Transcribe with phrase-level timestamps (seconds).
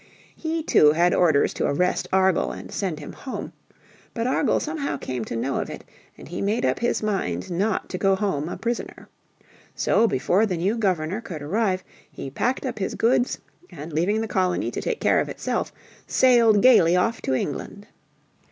[0.35, 3.53] He, too, had orders to arrest Argall and send him home.
[4.15, 5.83] But Argall somehow came to know of it,
[6.17, 9.09] and he made up his mind not to go home a prisoner.
[9.75, 13.37] So before the new Governor could arrive he packed up his goods,
[13.69, 15.71] and leaving the colony to take care of itself,
[16.07, 17.85] sailed gaily off to England.